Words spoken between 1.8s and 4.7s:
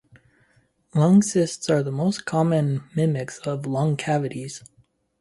the most common mimics of lung cavities.